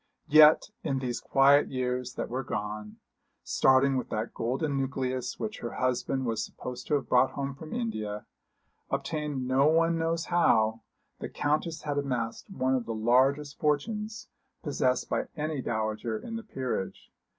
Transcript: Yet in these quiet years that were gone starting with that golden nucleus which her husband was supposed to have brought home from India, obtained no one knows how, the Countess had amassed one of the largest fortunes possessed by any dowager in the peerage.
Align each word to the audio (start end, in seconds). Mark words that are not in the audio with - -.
Yet 0.29 0.71
in 0.83 0.97
these 0.97 1.19
quiet 1.19 1.67
years 1.67 2.15
that 2.15 2.27
were 2.27 2.43
gone 2.43 2.97
starting 3.43 3.95
with 3.97 4.09
that 4.09 4.33
golden 4.33 4.75
nucleus 4.75 5.37
which 5.37 5.59
her 5.59 5.73
husband 5.73 6.25
was 6.25 6.43
supposed 6.43 6.87
to 6.87 6.95
have 6.95 7.07
brought 7.07 7.33
home 7.33 7.53
from 7.53 7.71
India, 7.71 8.25
obtained 8.89 9.47
no 9.47 9.67
one 9.67 9.99
knows 9.99 10.25
how, 10.25 10.81
the 11.19 11.29
Countess 11.29 11.83
had 11.83 11.99
amassed 11.99 12.49
one 12.49 12.73
of 12.73 12.87
the 12.87 12.95
largest 12.95 13.59
fortunes 13.59 14.27
possessed 14.63 15.07
by 15.07 15.27
any 15.35 15.61
dowager 15.61 16.17
in 16.17 16.35
the 16.35 16.41
peerage. 16.43 17.11